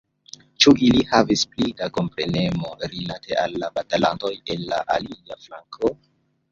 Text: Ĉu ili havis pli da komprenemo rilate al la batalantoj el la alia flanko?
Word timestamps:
Ĉu 0.63 0.71
ili 0.87 1.03
havis 1.11 1.43
pli 1.51 1.69
da 1.81 1.91
komprenemo 1.97 2.73
rilate 2.95 3.39
al 3.45 3.57
la 3.65 3.71
batalantoj 3.79 4.35
el 4.57 4.69
la 4.75 4.85
alia 4.99 5.41
flanko? 5.47 5.97